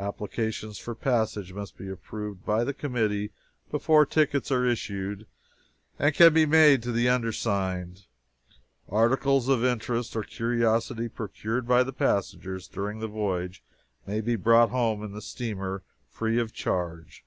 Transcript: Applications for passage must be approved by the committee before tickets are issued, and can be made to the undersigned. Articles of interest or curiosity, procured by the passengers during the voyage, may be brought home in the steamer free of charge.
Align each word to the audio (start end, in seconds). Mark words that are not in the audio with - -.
Applications 0.00 0.76
for 0.78 0.96
passage 0.96 1.52
must 1.52 1.76
be 1.78 1.88
approved 1.88 2.44
by 2.44 2.64
the 2.64 2.74
committee 2.74 3.30
before 3.70 4.04
tickets 4.04 4.50
are 4.50 4.66
issued, 4.66 5.28
and 5.96 6.12
can 6.12 6.34
be 6.34 6.44
made 6.44 6.82
to 6.82 6.90
the 6.90 7.08
undersigned. 7.08 8.06
Articles 8.88 9.48
of 9.48 9.64
interest 9.64 10.16
or 10.16 10.24
curiosity, 10.24 11.08
procured 11.08 11.68
by 11.68 11.84
the 11.84 11.92
passengers 11.92 12.66
during 12.66 12.98
the 12.98 13.06
voyage, 13.06 13.62
may 14.08 14.20
be 14.20 14.34
brought 14.34 14.70
home 14.70 15.04
in 15.04 15.12
the 15.12 15.22
steamer 15.22 15.84
free 16.08 16.40
of 16.40 16.52
charge. 16.52 17.24